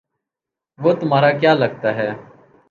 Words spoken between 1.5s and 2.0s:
لگتا